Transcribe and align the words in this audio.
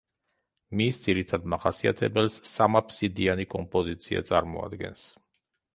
მის 0.79 0.97
ძირითად 1.03 1.45
მახასიათებელს 1.53 2.39
სამაფსიდიანი 2.53 3.47
კომპოზიცია 3.57 4.27
წარმოადგენს. 4.33 5.11